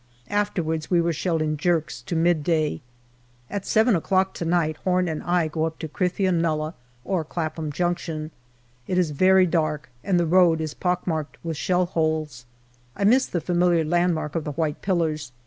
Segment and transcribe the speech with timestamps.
[0.31, 2.81] Afterwards W were shelled in jerks to midday.
[3.51, 6.73] At seven o'clock to night Home and I go up to Krithia Nullah
[7.05, 8.31] or Clapham Junction.
[8.87, 12.47] It is very dark, and the road is pockmarked with shell holes.
[12.95, 15.33] I miss the familiar landmark of the white pillars.